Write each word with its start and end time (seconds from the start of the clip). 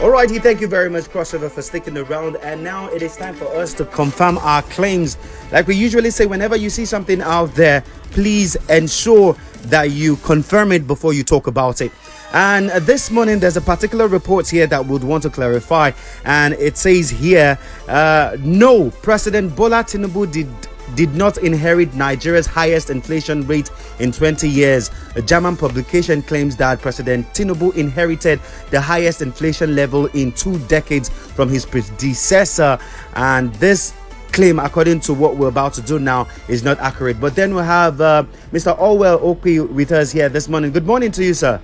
Alrighty, 0.00 0.42
thank 0.42 0.62
you 0.62 0.66
very 0.66 0.88
much, 0.88 1.04
Crossover, 1.04 1.50
for 1.50 1.60
sticking 1.60 1.98
around. 1.98 2.36
And 2.36 2.64
now 2.64 2.86
it 2.88 3.02
is 3.02 3.18
time 3.18 3.34
for 3.34 3.44
us 3.48 3.74
to 3.74 3.84
confirm 3.84 4.38
our 4.38 4.62
claims. 4.62 5.18
Like 5.52 5.66
we 5.66 5.76
usually 5.76 6.08
say, 6.10 6.24
whenever 6.24 6.56
you 6.56 6.70
see 6.70 6.86
something 6.86 7.20
out 7.20 7.54
there, 7.54 7.84
please 8.10 8.56
ensure 8.70 9.36
that 9.64 9.90
you 9.90 10.16
confirm 10.16 10.72
it 10.72 10.86
before 10.86 11.12
you 11.12 11.22
talk 11.22 11.48
about 11.48 11.82
it. 11.82 11.92
And 12.32 12.70
this 12.86 13.10
morning, 13.10 13.40
there's 13.40 13.58
a 13.58 13.60
particular 13.60 14.08
report 14.08 14.48
here 14.48 14.66
that 14.68 14.86
would 14.86 15.04
want 15.04 15.22
to 15.24 15.30
clarify. 15.30 15.90
And 16.24 16.54
it 16.54 16.78
says 16.78 17.10
here, 17.10 17.58
uh, 17.86 18.38
no, 18.40 18.90
President 19.02 19.54
Bola 19.54 19.84
Tinubu 19.84 20.32
did 20.32 20.48
did 20.94 21.14
not 21.14 21.38
inherit 21.38 21.94
Nigeria's 21.94 22.46
highest 22.46 22.90
inflation 22.90 23.46
rate 23.46 23.70
in 23.98 24.12
20 24.12 24.48
years. 24.48 24.90
A 25.16 25.22
German 25.22 25.56
publication 25.56 26.22
claims 26.22 26.56
that 26.56 26.80
President 26.80 27.26
Tinubu 27.28 27.74
inherited 27.76 28.40
the 28.70 28.80
highest 28.80 29.22
inflation 29.22 29.74
level 29.76 30.06
in 30.06 30.32
two 30.32 30.58
decades 30.66 31.08
from 31.08 31.48
his 31.48 31.64
predecessor, 31.66 32.78
and 33.14 33.54
this 33.56 33.92
claim, 34.32 34.58
according 34.58 35.00
to 35.00 35.14
what 35.14 35.36
we're 35.36 35.48
about 35.48 35.74
to 35.74 35.82
do 35.82 35.98
now, 35.98 36.26
is 36.48 36.62
not 36.62 36.78
accurate. 36.78 37.20
But 37.20 37.34
then 37.34 37.54
we 37.54 37.62
have 37.62 38.00
uh, 38.00 38.24
Mr. 38.52 38.76
Allwell 38.78 39.20
Okpi 39.20 39.68
with 39.68 39.92
us 39.92 40.12
here 40.12 40.28
this 40.28 40.48
morning. 40.48 40.70
Good 40.72 40.86
morning 40.86 41.10
to 41.12 41.24
you, 41.24 41.34
sir. 41.34 41.60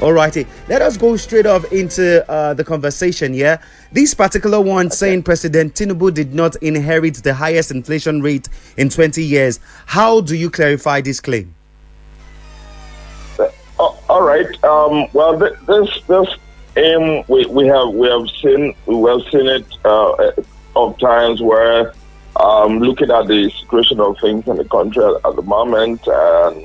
Alrighty, 0.00 0.46
let 0.66 0.80
us 0.80 0.96
go 0.96 1.14
straight 1.16 1.44
off 1.44 1.70
into 1.70 2.28
uh, 2.30 2.54
the 2.54 2.64
conversation. 2.64 3.34
Yeah, 3.34 3.60
this 3.92 4.14
particular 4.14 4.58
one 4.58 4.86
okay. 4.86 4.94
saying 4.94 5.24
President 5.24 5.74
Tinubu 5.74 6.14
did 6.14 6.32
not 6.32 6.56
inherit 6.62 7.16
the 7.16 7.34
highest 7.34 7.70
inflation 7.70 8.22
rate 8.22 8.48
in 8.78 8.88
20 8.88 9.22
years. 9.22 9.60
How 9.84 10.22
do 10.22 10.34
you 10.34 10.48
clarify 10.48 11.02
this 11.02 11.20
claim? 11.20 11.54
Uh, 13.38 13.48
all 14.08 14.22
right. 14.22 14.48
Um, 14.64 15.06
well, 15.12 15.36
this 15.36 16.00
this 16.08 16.28
aim 16.76 17.22
we, 17.28 17.44
we 17.44 17.66
have 17.66 17.90
we 17.90 18.08
have 18.08 18.26
seen 18.40 18.74
we 18.86 19.10
have 19.10 19.20
seen 19.30 19.46
it 19.48 19.66
uh, 19.84 20.32
of 20.76 20.98
times 20.98 21.42
where 21.42 21.92
um, 22.36 22.78
looking 22.78 23.10
at 23.10 23.26
the 23.26 23.50
situation 23.50 24.00
of 24.00 24.16
things 24.18 24.48
in 24.48 24.56
the 24.56 24.64
country 24.64 25.04
at 25.04 25.36
the 25.36 25.42
moment 25.42 26.00
and 26.06 26.64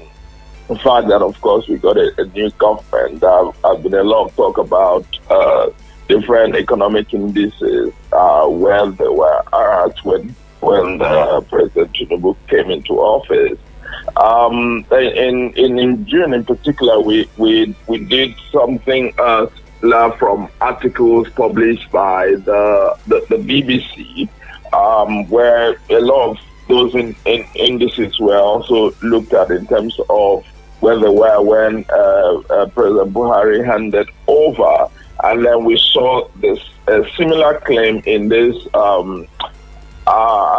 the 0.67 0.75
fact 0.77 1.07
that, 1.09 1.21
of 1.21 1.39
course, 1.41 1.67
we 1.67 1.77
got 1.77 1.97
a, 1.97 2.11
a 2.17 2.25
new 2.25 2.49
government. 2.51 3.21
There 3.21 3.51
has 3.63 3.81
been 3.83 3.93
a 3.93 4.03
lot 4.03 4.27
of 4.27 4.35
talk 4.35 4.57
about 4.57 5.05
uh, 5.29 5.69
different 6.07 6.55
economic 6.55 7.13
indices 7.13 7.93
uh, 8.11 8.47
where 8.47 8.89
they 8.89 9.07
were 9.07 9.43
at 9.53 9.97
when 10.03 10.35
when 10.61 11.01
uh, 11.01 11.41
President 11.41 11.93
Tinubu 11.93 12.35
came 12.47 12.71
into 12.71 12.93
office. 12.93 13.59
Um, 14.17 14.85
in, 14.91 15.53
in 15.53 15.77
in 15.77 16.05
June, 16.07 16.33
in 16.33 16.43
particular, 16.45 16.99
we 16.99 17.29
we 17.37 17.75
we 17.87 18.03
did 18.05 18.33
something 18.51 19.13
uh, 19.19 19.47
from 20.17 20.49
articles 20.61 21.29
published 21.35 21.91
by 21.91 22.27
the 22.27 22.97
the, 23.07 23.25
the 23.29 23.35
BBC, 23.35 24.27
um, 24.73 25.29
where 25.29 25.75
a 25.89 25.99
lot 25.99 26.31
of 26.31 26.37
those 26.67 26.95
in, 26.95 27.15
in 27.25 27.45
indices 27.53 28.19
were 28.19 28.39
also 28.39 28.91
looked 29.03 29.33
at 29.33 29.51
in 29.51 29.67
terms 29.67 29.99
of 30.09 30.43
where 30.79 30.99
they 30.99 31.09
were 31.09 31.41
when 31.41 31.85
uh, 31.89 32.37
uh, 32.49 32.65
President 32.67 33.13
Buhari 33.13 33.65
handed 33.65 34.09
over. 34.27 34.87
And 35.23 35.45
then 35.45 35.63
we 35.63 35.77
saw 35.77 36.27
this 36.35 36.59
similar 37.17 37.59
claim 37.61 38.01
in 38.05 38.29
this 38.29 38.55
um, 38.73 39.27
uh, 40.07 40.11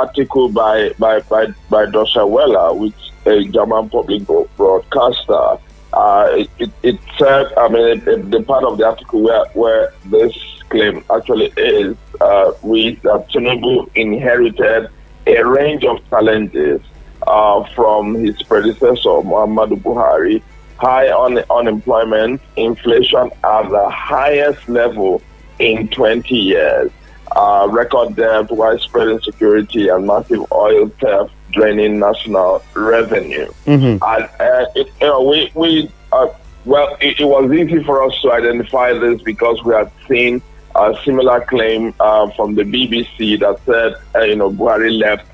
article 0.03 0.48
by 0.48 0.91
by 0.98 1.20
by, 1.20 1.47
by 1.70 1.87
Deutsche 1.87 2.17
Welle, 2.17 2.77
which 2.78 2.94
a 3.27 3.44
German 3.44 3.89
public 3.89 4.22
broadcaster. 4.56 5.59
Uh, 5.92 6.28
it, 6.33 6.50
it, 6.59 6.70
it, 6.83 7.00
said, 7.19 7.47
I 7.56 7.69
mean, 7.69 8.03
it, 8.06 8.31
the 8.31 8.42
part 8.42 8.64
of 8.64 8.77
the 8.77 8.84
article 8.84 9.22
where, 9.22 9.47
where 9.55 9.94
this 10.06 10.37
claim 10.69 11.03
actually 11.14 11.47
is 11.56 11.97
uh, 12.20 12.53
reads 12.62 13.00
that 13.03 13.28
Tinubu 13.31 13.89
inherited 13.94 14.91
a 15.27 15.42
range 15.42 15.84
of 15.84 15.99
challenges 16.10 16.81
uh, 17.26 17.64
from 17.75 18.14
his 18.14 18.41
predecessor, 18.42 19.22
Muhammadu 19.25 19.81
Buhari. 19.81 20.42
High 20.78 21.10
un- 21.10 21.42
unemployment, 21.50 22.42
inflation 22.56 23.31
at 23.44 23.70
the 23.70 23.88
highest 23.88 24.69
level 24.69 25.22
in 25.59 25.88
20 25.88 26.34
years, 26.34 26.91
uh, 27.34 27.66
record 27.70 28.14
debt, 28.14 28.50
widespread 28.50 29.09
insecurity, 29.09 29.88
and 29.88 30.06
massive 30.06 30.44
oil 30.53 30.88
theft 31.00 31.32
draining 31.53 31.98
national 31.98 32.62
revenue. 32.75 33.50
Mm-hmm. 33.64 34.04
And 34.04 34.25
uh, 34.38 34.66
it, 34.75 34.88
you 35.00 35.06
know, 35.06 35.22
we, 35.22 35.50
we 35.54 35.91
uh, 36.12 36.28
well, 36.66 36.97
it, 37.00 37.20
it, 37.20 37.25
was 37.25 37.50
easy 37.53 37.82
for 37.84 38.03
us 38.03 38.20
to 38.22 38.32
identify 38.32 38.93
this 38.93 39.22
because 39.22 39.62
we 39.64 39.75
had 39.75 39.91
seen 40.08 40.43
a 40.75 40.94
similar 41.04 41.41
claim 41.47 41.94
uh, 42.00 42.28
from 42.31 42.54
the 42.54 42.62
BBC 42.62 43.38
that 43.41 43.60
said, 43.64 43.94
uh, 44.14 44.25
you 44.25 44.37
know, 44.37 44.50
Buhari 44.50 44.98
left 44.98 45.26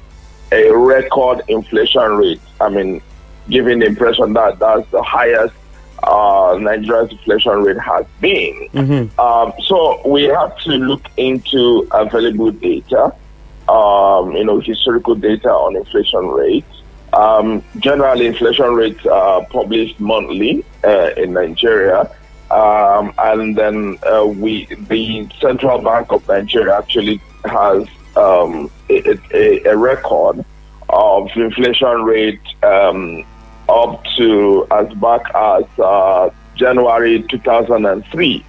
a 0.52 0.76
record 0.76 1.42
inflation 1.48 2.16
rate. 2.16 2.40
I 2.60 2.68
mean, 2.68 3.02
giving 3.48 3.80
the 3.80 3.86
impression 3.86 4.32
that 4.34 4.58
that's 4.58 4.88
the 4.90 5.02
highest 5.02 5.54
uh, 6.02 6.58
Nigeria's 6.60 7.10
inflation 7.10 7.62
rate 7.62 7.78
has 7.78 8.06
been. 8.20 8.68
Mm-hmm. 8.72 9.20
Um, 9.20 9.52
so 9.64 10.00
we 10.06 10.24
have 10.24 10.56
to 10.58 10.72
look 10.72 11.04
into 11.16 11.86
available 11.92 12.50
data, 12.50 13.14
um, 13.68 14.32
you 14.32 14.44
know, 14.44 14.60
historical 14.60 15.14
data 15.14 15.48
on 15.50 15.76
inflation 15.76 16.26
rates. 16.28 16.82
Um, 17.12 17.62
generally, 17.78 18.26
inflation 18.26 18.74
rates 18.74 19.04
are 19.06 19.44
published 19.46 20.00
monthly 20.00 20.64
uh, 20.84 21.10
in 21.16 21.34
Nigeria. 21.34 22.10
Um, 22.50 23.14
and 23.16 23.56
then 23.56 23.98
uh, 24.02 24.26
we, 24.26 24.66
the 24.66 25.28
Central 25.40 25.80
Bank 25.80 26.12
of 26.12 26.26
Nigeria 26.28 26.76
actually 26.76 27.20
has 27.44 27.86
um, 28.16 28.70
a, 28.90 29.68
a, 29.68 29.76
record 29.76 30.44
of 30.88 31.30
inflation 31.34 32.02
rate 32.02 32.40
um, 32.62 33.24
up 33.68 34.04
to 34.16 34.66
as 34.70 34.92
back 34.94 35.22
as 35.34 35.64
uh, 35.78 36.30
January 36.56 37.22
2003, 37.30 38.44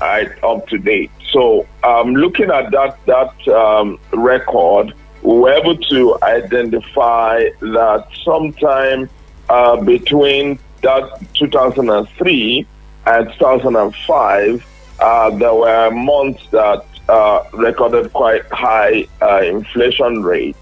right, 0.00 0.44
up 0.44 0.66
to 0.68 0.78
date. 0.78 1.10
So, 1.30 1.66
um, 1.84 2.14
looking 2.14 2.50
at 2.50 2.70
that 2.70 2.98
that 3.06 3.48
um, 3.48 3.98
record, 4.12 4.94
we 5.22 5.38
were 5.38 5.52
able 5.52 5.76
to 5.76 6.18
identify 6.22 7.44
that 7.60 8.06
sometime 8.24 9.08
uh, 9.48 9.80
between 9.82 10.58
that 10.82 11.26
2003 11.34 12.66
and 13.06 13.32
2005, 13.32 14.66
uh, 15.00 15.30
there 15.30 15.54
were 15.54 15.90
months 15.90 16.46
that 16.50 16.84
uh, 17.12 17.44
recorded 17.52 18.10
quite 18.14 18.44
high 18.50 19.06
uh, 19.20 19.42
inflation 19.44 20.22
rates. 20.22 20.58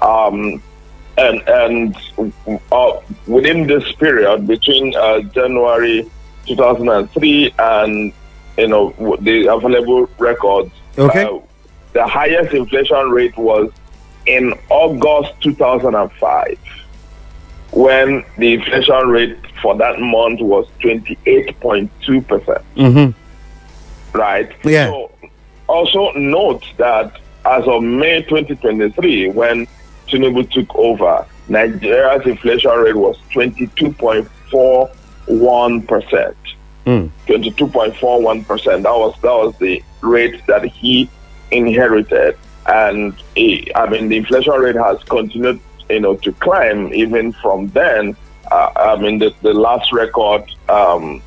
Um, 0.00 0.62
and 1.18 1.42
and 1.48 1.96
uh, 2.70 2.92
within 3.26 3.66
this 3.66 3.90
period, 3.92 4.46
between 4.46 4.94
uh, 4.96 5.20
January 5.38 6.08
2003 6.46 7.54
and 7.58 8.12
you 8.56 8.68
know 8.68 8.94
the 9.20 9.52
available 9.52 10.08
records, 10.18 10.70
okay. 10.96 11.24
Uh, 11.24 11.40
the 11.92 12.06
highest 12.06 12.54
inflation 12.54 13.10
rate 13.10 13.36
was 13.36 13.72
in 14.26 14.54
August 14.68 15.32
2005, 15.40 16.58
when 17.72 18.24
the 18.38 18.54
inflation 18.54 19.08
rate 19.08 19.36
for 19.60 19.76
that 19.76 19.98
month 19.98 20.40
was 20.40 20.68
28.2 20.82 22.26
percent. 22.28 22.62
Mm-hmm. 22.76 24.16
Right. 24.16 24.52
Yeah. 24.64 24.86
So 24.86 25.10
also 25.70 26.12
note 26.12 26.64
that 26.76 27.18
as 27.44 27.66
of 27.66 27.82
May 27.82 28.22
2023, 28.22 29.30
when 29.30 29.66
Tinubu 30.08 30.48
took 30.50 30.74
over, 30.74 31.26
Nigeria's 31.48 32.26
inflation 32.26 32.72
rate 32.72 32.96
was 32.96 33.16
22.41 33.32 35.88
percent. 35.88 36.36
Mm. 36.86 37.10
22.41 37.26 38.46
percent. 38.46 38.82
That 38.82 38.92
was 38.92 39.14
that 39.22 39.32
was 39.32 39.56
the 39.58 39.82
rate 40.00 40.46
that 40.46 40.64
he 40.64 41.08
inherited, 41.50 42.36
and 42.66 43.14
he, 43.34 43.70
I 43.74 43.88
mean 43.88 44.08
the 44.08 44.16
inflation 44.16 44.54
rate 44.54 44.76
has 44.76 45.02
continued, 45.04 45.60
you 45.88 46.00
know, 46.00 46.16
to 46.16 46.32
climb 46.32 46.92
even 46.94 47.32
from 47.32 47.68
then. 47.68 48.16
Uh, 48.50 48.72
I 48.76 48.96
mean 48.96 49.18
the, 49.18 49.32
the 49.42 49.54
last 49.54 49.92
record 49.92 50.42
um, 50.68 51.22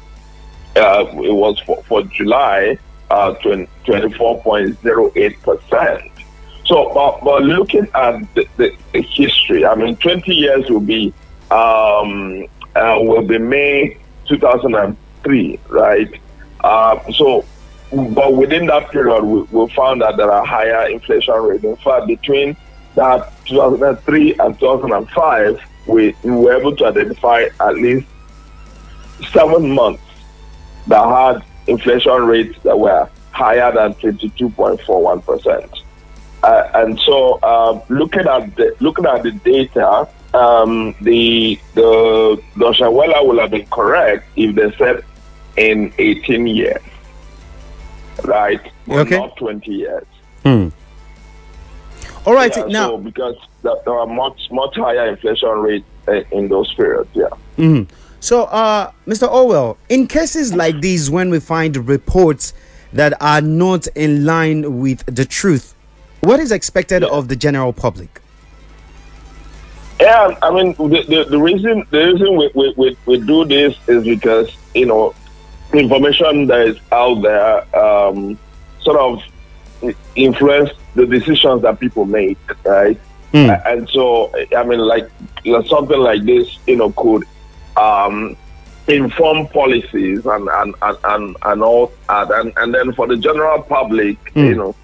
uh, 0.76 1.06
it 1.24 1.34
was 1.34 1.58
for, 1.60 1.82
for 1.84 2.04
July 2.04 2.78
uh, 3.10 3.34
24.08 3.36 5.42
percent. 5.42 6.12
So, 6.66 6.94
but, 6.94 7.24
but 7.24 7.44
looking 7.44 7.88
at 7.94 8.34
the, 8.36 8.48
the, 8.58 8.76
the, 8.94 9.02
history, 9.02 9.66
I 9.66 9.76
mean, 9.76 9.96
20 9.98 10.34
years 10.34 10.70
will 10.70 10.80
be 10.80 11.14
um, 11.52 12.46
uh, 12.76 12.98
will 13.02 13.22
be 13.22 13.38
May 13.38 13.98
2003, 14.28 15.60
right? 15.70 16.20
Uh, 16.64 17.12
so, 17.12 17.46
but 17.92 18.34
within 18.34 18.68
that 18.68 18.90
period, 18.92 19.24
we, 19.24 19.42
we 19.44 19.70
found 19.74 20.02
that 20.02 20.18
there 20.18 20.32
are 20.32 20.46
higher 20.46 20.90
inflation 20.90 21.36
rates. 21.36 21.64
In 21.64 21.76
fact, 21.78 22.08
between 22.08 22.56
that 22.96 23.34
2003 23.46 24.36
and 24.40 24.60
2005, 24.60 25.62
we, 25.86 26.16
we 26.24 26.32
were 26.32 26.58
able 26.58 26.76
to 26.78 26.86
identify 26.86 27.48
at 27.60 27.76
least 27.76 28.08
seven 29.32 29.72
months 29.72 30.02
that 30.88 31.06
had 31.06 31.44
inflation 31.68 32.26
rates 32.26 32.58
that 32.64 32.78
were 32.78 33.08
higher 33.32 33.72
than 33.72 33.94
22.41%. 33.96 35.82
Uh, 36.44 36.70
and 36.76 37.00
so, 37.00 37.40
uh, 37.42 37.80
looking 37.90 38.28
at 38.28 38.54
the 38.58 38.76
looking 38.82 39.06
at 39.06 39.24
the 39.24 39.32
data, 39.32 40.08
um, 40.34 40.94
the 41.00 41.58
the 41.74 42.42
Deutsche 42.58 42.82
Welle 42.82 43.28
will 43.28 43.40
have 43.40 43.52
been 43.52 43.66
correct 43.68 44.28
if 44.36 44.54
they 44.56 44.72
said 44.78 45.06
in 45.56 45.94
18 45.98 46.46
years, 46.48 46.82
right? 48.26 48.60
Okay. 48.90 49.18
Not 49.18 49.38
20 49.38 49.72
years. 49.72 50.06
Hmm. 50.44 50.68
All 52.26 52.34
right. 52.34 52.56
Yeah, 52.56 52.66
now, 52.66 52.88
so 52.90 52.98
because 52.98 53.36
there 53.62 53.74
are 53.90 54.06
much 54.08 54.50
much 54.52 54.76
higher 54.76 55.08
inflation 55.08 55.50
rates 55.50 55.86
uh, 56.10 56.24
in 56.32 56.50
those 56.50 56.74
periods. 56.74 57.10
Yeah. 57.14 57.28
Mhm. 57.58 57.88
So, 58.24 58.44
uh, 58.46 58.90
Mr. 59.06 59.28
Allwell, 59.28 59.76
in 59.90 60.08
cases 60.08 60.54
like 60.54 60.80
these, 60.80 61.12
when 61.12 61.30
we 61.30 61.42
find 61.42 61.76
reports 61.90 62.54
that 62.94 63.22
are 63.22 63.42
not 63.42 63.86
in 63.96 64.24
line 64.24 64.80
with 64.80 65.06
the 65.14 65.26
truth, 65.26 65.76
what 66.22 66.40
is 66.40 66.54
expected 66.54 67.02
Yeah. 67.02 67.10
of 67.10 67.28
the 67.28 67.36
general 67.36 67.74
public? 67.74 68.22
Yeah, 70.00 70.38
I 70.42 70.52
mean 70.56 70.72
the, 70.78 71.04
the, 71.06 71.26
the 71.32 71.38
reason 71.38 71.86
the 71.90 72.06
reason 72.14 72.38
we, 72.38 72.50
we, 72.56 72.74
we, 72.78 72.98
we 73.06 73.20
do 73.20 73.44
this 73.44 73.76
is 73.90 74.06
because 74.06 74.50
you 74.74 74.86
know 74.86 75.14
information 75.74 76.48
that 76.48 76.62
is 76.62 76.78
out 76.94 77.22
there 77.24 77.76
um, 77.78 78.40
sort 78.80 78.98
of 79.02 79.22
influence 80.16 80.70
the 80.96 81.06
decisions 81.06 81.62
that 81.64 81.78
people 81.78 82.06
make, 82.06 82.38
right? 82.66 82.98
A- 83.34 83.68
And 83.68 83.90
so 83.90 84.32
I 84.56 84.64
mean, 84.64 84.80
like 84.80 85.10
something 85.68 86.00
like 86.00 86.24
this, 86.24 86.58
you 86.68 86.78
know, 86.78 86.90
could 86.92 87.26
um, 87.78 88.36
inform 88.88 89.48
policies 89.48 90.26
and 90.26 90.48
and 90.50 90.76
and 90.82 90.98
and, 91.04 91.38
and 91.44 91.64
all 91.64 91.92
that, 92.08 92.32
and 92.32 92.54
and 92.58 92.74
then 92.74 92.94
for 92.94 93.08
the 93.08 93.18
general 93.18 93.62
public, 93.62 94.18
you 94.36 94.56
know. 94.56 94.76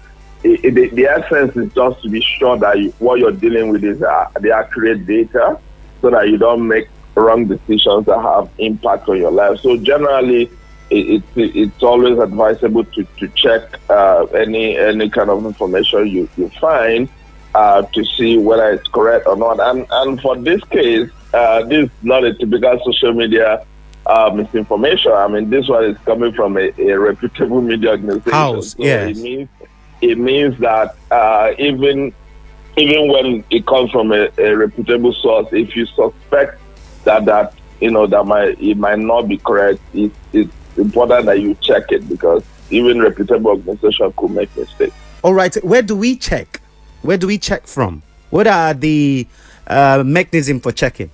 It, 0.42 0.64
it, 0.64 0.74
the, 0.74 0.88
the 0.88 1.04
essence 1.04 1.54
is 1.54 1.70
just 1.74 2.02
to 2.02 2.08
be 2.08 2.22
sure 2.22 2.56
that 2.56 2.78
you, 2.78 2.94
what 2.98 3.18
you're 3.18 3.30
dealing 3.30 3.68
with 3.68 3.84
is 3.84 4.00
uh, 4.02 4.26
the 4.40 4.52
accurate 4.52 5.06
data 5.06 5.60
so 6.00 6.08
that 6.08 6.30
you 6.30 6.38
don't 6.38 6.66
make 6.66 6.88
wrong 7.14 7.46
decisions 7.46 8.06
that 8.06 8.18
have 8.20 8.48
impact 8.56 9.06
on 9.10 9.18
your 9.18 9.30
life. 9.30 9.60
So 9.60 9.76
generally, 9.76 10.50
it, 10.88 11.22
it, 11.36 11.56
it's 11.56 11.82
always 11.82 12.18
advisable 12.18 12.84
to, 12.84 13.04
to 13.18 13.28
check 13.28 13.78
uh, 13.90 14.24
any 14.34 14.76
any 14.76 15.10
kind 15.10 15.30
of 15.30 15.44
information 15.44 16.06
you, 16.08 16.28
you 16.36 16.48
find 16.60 17.08
uh, 17.54 17.82
to 17.82 18.04
see 18.04 18.38
whether 18.38 18.70
it's 18.70 18.88
correct 18.88 19.26
or 19.26 19.36
not. 19.36 19.60
And 19.60 19.86
and 19.90 20.20
for 20.20 20.36
this 20.36 20.62
case, 20.64 21.10
uh, 21.32 21.64
this 21.64 21.86
is 21.86 21.90
not 22.02 22.24
a 22.24 22.34
typical 22.34 22.80
social 22.84 23.12
media 23.12 23.64
uh, 24.06 24.30
misinformation. 24.34 25.12
I 25.12 25.28
mean, 25.28 25.50
this 25.50 25.68
one 25.68 25.84
is 25.84 25.98
coming 25.98 26.32
from 26.32 26.56
a, 26.56 26.72
a 26.78 26.98
reputable 26.98 27.60
media 27.60 27.90
organization. 27.90 28.32
House, 28.32 28.72
so 28.72 28.82
yes. 28.82 29.16
It 29.16 29.22
means 29.22 29.48
it 30.00 30.18
means 30.18 30.58
that 30.60 30.96
uh, 31.10 31.52
even 31.58 32.12
even 32.76 33.08
when 33.12 33.44
it 33.50 33.66
comes 33.66 33.90
from 33.90 34.12
a, 34.12 34.28
a 34.38 34.56
reputable 34.56 35.12
source, 35.12 35.48
if 35.52 35.76
you 35.76 35.86
suspect 35.86 36.58
that 37.04 37.24
that 37.26 37.54
you 37.80 37.90
know 37.90 38.06
that 38.06 38.24
might 38.24 38.60
it 38.60 38.76
might 38.76 38.98
not 38.98 39.28
be 39.28 39.38
correct, 39.38 39.80
it, 39.94 40.12
it's 40.32 40.52
important 40.76 41.26
that 41.26 41.40
you 41.40 41.54
check 41.60 41.84
it 41.90 42.08
because 42.08 42.42
even 42.70 43.00
reputable 43.00 43.50
organization 43.50 44.12
could 44.16 44.30
make 44.30 44.54
mistakes. 44.56 44.94
All 45.22 45.34
right. 45.34 45.54
Where 45.64 45.82
do 45.82 45.96
we 45.96 46.16
check? 46.16 46.60
Where 47.02 47.18
do 47.18 47.26
we 47.26 47.38
check 47.38 47.66
from? 47.66 48.02
What 48.30 48.46
are 48.46 48.74
the 48.74 49.26
uh, 49.66 50.02
mechanism 50.06 50.60
for 50.60 50.72
checking? 50.72 51.10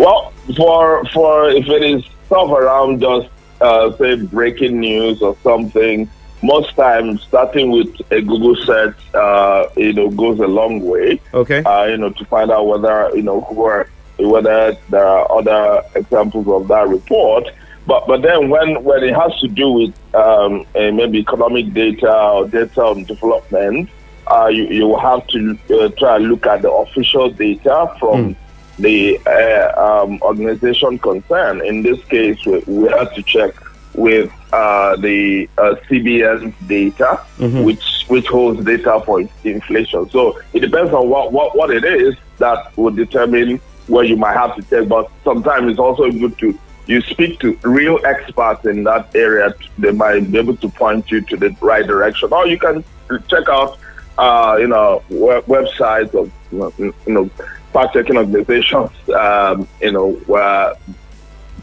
Well, 0.00 0.32
for 0.56 1.04
for 1.12 1.50
if 1.50 1.68
it 1.68 1.82
is 1.82 2.02
stuff 2.24 2.50
around 2.50 3.02
just 3.02 3.28
uh, 3.60 3.94
say 3.98 4.16
breaking 4.16 4.80
news 4.80 5.20
or 5.20 5.36
something, 5.42 6.08
most 6.42 6.74
times 6.74 7.22
starting 7.24 7.70
with 7.70 7.94
a 8.10 8.22
Google 8.22 8.56
search, 8.64 8.96
uh, 9.12 9.66
you 9.76 9.92
know, 9.92 10.08
goes 10.08 10.38
a 10.38 10.46
long 10.46 10.80
way. 10.80 11.20
Okay. 11.34 11.62
Uh, 11.62 11.84
you 11.84 11.98
know, 11.98 12.08
to 12.08 12.24
find 12.24 12.50
out 12.50 12.66
whether 12.66 13.10
you 13.14 13.20
know 13.20 13.42
who 13.42 13.64
are 13.64 13.90
whether 14.18 14.74
there 14.88 15.04
are 15.04 15.30
other 15.30 15.82
examples 15.94 16.48
of 16.48 16.66
that 16.68 16.88
report. 16.88 17.44
But 17.86 18.06
but 18.06 18.22
then 18.22 18.48
when 18.48 18.82
when 18.82 19.04
it 19.04 19.14
has 19.14 19.38
to 19.40 19.48
do 19.48 19.70
with 19.70 20.14
um, 20.14 20.64
uh, 20.74 20.92
maybe 20.92 21.18
economic 21.18 21.74
data 21.74 22.10
or 22.10 22.48
data 22.48 22.82
on 22.84 23.04
development, 23.04 23.90
uh, 24.28 24.46
you 24.46 24.64
you 24.64 24.86
will 24.86 25.00
have 25.00 25.26
to 25.26 25.58
uh, 25.78 25.90
try 25.98 26.16
and 26.16 26.28
look 26.28 26.46
at 26.46 26.62
the 26.62 26.72
official 26.72 27.30
data 27.30 27.94
from 28.00 28.34
the 28.80 29.18
uh, 29.26 30.02
um, 30.02 30.20
organization 30.22 30.98
concerned. 30.98 31.62
In 31.62 31.82
this 31.82 32.02
case, 32.04 32.44
we, 32.46 32.58
we 32.66 32.88
have 32.88 33.14
to 33.14 33.22
check 33.22 33.54
with 33.94 34.32
uh, 34.52 34.96
the 34.96 35.48
uh, 35.58 35.74
CBN 35.88 36.54
data, 36.66 37.16
which 37.64 38.04
which 38.08 38.26
holds 38.26 38.64
data 38.64 39.00
for 39.04 39.20
inflation. 39.44 40.08
So 40.10 40.38
it 40.52 40.60
depends 40.60 40.92
on 40.92 41.08
what, 41.08 41.32
what, 41.32 41.56
what 41.56 41.70
it 41.70 41.84
is 41.84 42.16
that 42.38 42.76
will 42.76 42.90
determine 42.90 43.60
where 43.86 44.04
you 44.04 44.16
might 44.16 44.34
have 44.36 44.56
to 44.56 44.62
take. 44.62 44.88
But 44.88 45.10
sometimes 45.22 45.70
it's 45.70 45.78
also 45.78 46.10
good 46.10 46.36
to 46.38 46.58
you 46.86 47.00
speak 47.02 47.38
to 47.40 47.56
real 47.62 48.00
experts 48.04 48.64
in 48.66 48.84
that 48.84 49.14
area. 49.14 49.54
They 49.78 49.92
might 49.92 50.30
be 50.30 50.38
able 50.38 50.56
to 50.56 50.68
point 50.70 51.10
you 51.10 51.20
to 51.22 51.36
the 51.36 51.54
right 51.60 51.86
direction, 51.86 52.32
or 52.32 52.46
you 52.48 52.58
can 52.58 52.82
check 53.28 53.48
out 53.48 53.78
uh, 54.18 54.56
you 54.58 54.66
know 54.66 55.02
web- 55.08 55.46
websites 55.46 56.14
of 56.14 56.32
you 56.50 56.94
know 57.06 57.30
fact 57.72 57.94
checking 57.94 58.16
organizations. 58.16 58.90
Um, 59.10 59.68
you 59.80 59.92
know 59.92 60.12
where 60.26 60.74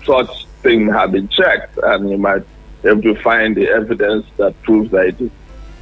such 0.06 0.46
thing 0.64 0.88
have 0.88 1.12
been 1.12 1.28
checked, 1.28 1.78
and 1.78 2.10
you 2.10 2.18
might 2.18 2.44
be 2.82 2.90
able 2.90 3.02
to 3.04 3.16
find 3.22 3.56
the 3.56 3.70
evidence 3.70 4.26
that 4.38 4.60
proves 4.64 4.92
that 4.92 5.08
it 5.08 5.22
is 5.22 5.32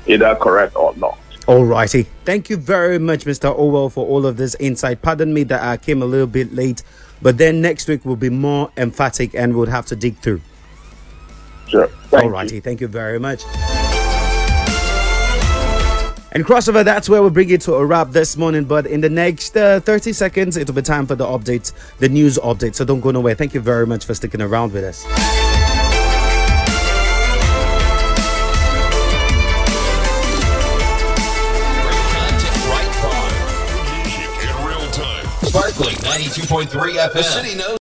either 0.07 0.35
correct 0.35 0.75
or 0.75 0.95
not. 0.95 1.17
All 1.47 1.63
righty. 1.63 2.03
Thank 2.25 2.49
you 2.49 2.57
very 2.57 2.97
much, 2.97 3.25
Mr. 3.25 3.55
Allwell, 3.55 3.91
for 3.91 4.05
all 4.05 4.25
of 4.25 4.37
this 4.37 4.55
insight. 4.59 5.01
Pardon 5.03 5.31
me 5.31 5.43
that 5.43 5.61
I 5.61 5.77
came 5.77 6.01
a 6.01 6.05
little 6.05 6.27
bit 6.27 6.53
late, 6.53 6.81
but 7.21 7.37
then 7.37 7.61
next 7.61 7.87
week 7.87 8.03
will 8.03 8.15
be 8.15 8.29
more 8.29 8.71
emphatic 8.77 9.35
and 9.35 9.55
we'll 9.55 9.67
have 9.67 9.85
to 9.87 9.95
dig 9.95 10.17
through. 10.17 10.41
Sure. 11.67 11.87
Thank 11.87 12.23
All 12.23 12.29
you. 12.29 12.33
righty. 12.33 12.59
Thank 12.59 12.81
you 12.81 12.87
very 12.87 13.19
much. 13.19 13.43
And 16.35 16.45
crossover, 16.45 16.83
that's 16.83 17.07
where 17.07 17.23
we 17.23 17.29
bring 17.29 17.49
it 17.49 17.61
to 17.61 17.75
a 17.75 17.85
wrap 17.85 18.09
this 18.09 18.35
morning. 18.35 18.65
But 18.65 18.87
in 18.87 18.99
the 18.99 19.09
next 19.09 19.55
uh, 19.55 19.79
30 19.79 20.11
seconds, 20.11 20.57
it'll 20.57 20.75
be 20.75 20.81
time 20.81 21.07
for 21.07 21.15
the 21.15 21.23
update, 21.25 21.71
the 21.99 22.09
news 22.09 22.37
update. 22.39 22.75
So 22.75 22.83
don't 22.83 22.99
go 22.99 23.11
nowhere. 23.11 23.35
Thank 23.35 23.53
you 23.53 23.61
very 23.61 23.87
much 23.87 24.03
for 24.03 24.13
sticking 24.13 24.41
around 24.41 24.73
with 24.73 24.83
us. 24.83 25.05
Content 32.11 32.59
right 32.67 32.91
by. 32.99 33.31
Music 34.03 34.35
in 34.43 34.55
real 34.67 34.91
time. 34.91 35.25
Sparkling 35.41 35.95
92.3 35.95 36.67
FM. 36.67 37.13
The 37.13 37.23
city 37.23 37.55
knows. 37.55 37.65